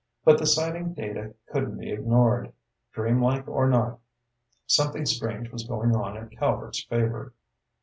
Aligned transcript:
But 0.25 0.39
the 0.39 0.47
sighting 0.47 0.95
data 0.95 1.35
couldn't 1.51 1.77
be 1.77 1.91
ignored. 1.91 2.53
Dreamlike 2.91 3.47
or 3.47 3.69
not, 3.69 3.99
something 4.65 5.05
strange 5.05 5.51
was 5.51 5.67
going 5.67 5.95
on 5.95 6.17
at 6.17 6.31
Calvert's 6.31 6.83
Favor. 6.85 7.35